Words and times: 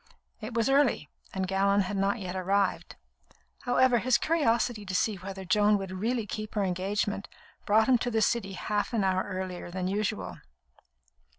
It 0.39 0.55
was 0.55 0.67
early, 0.67 1.09
and 1.31 1.47
Gallon 1.47 1.81
had 1.81 1.95
not 1.95 2.17
yet 2.17 2.35
arrived. 2.35 2.95
However, 3.65 3.99
his 3.99 4.17
curiosity 4.17 4.83
to 4.83 4.95
see 4.95 5.17
whether 5.17 5.45
Joan 5.45 5.77
would 5.77 5.91
really 5.91 6.25
keep 6.25 6.55
her 6.55 6.63
engagement 6.63 7.27
brought 7.67 7.87
him 7.87 7.99
to 7.99 8.09
the 8.09 8.23
City 8.23 8.53
half 8.53 8.93
an 8.93 9.03
hour 9.03 9.21
earlier 9.23 9.69
than 9.69 9.87
usual. 9.87 10.37